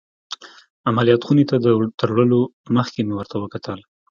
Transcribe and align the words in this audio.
عمليات 0.89 1.21
خونې 1.27 1.45
ته 1.49 1.55
تر 1.99 2.09
وړلو 2.11 2.39
مخکې 2.75 2.99
مې 3.07 3.13
ورته 3.15 3.35
وکتل. 3.39 3.79